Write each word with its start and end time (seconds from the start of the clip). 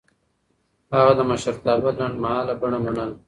هغه 0.95 1.13
د 1.19 1.21
مشرتابه 1.29 1.89
لنډمهاله 1.99 2.53
بڼه 2.61 2.77
منله. 2.83 3.05